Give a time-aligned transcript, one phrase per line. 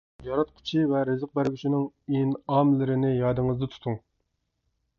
[0.27, 1.85] ياراتقۇچى ۋە رىزىق بەرگۈچىنىڭ
[2.21, 4.03] ئىنئاملىرىنى يادىڭىزدا تۇتۇڭ.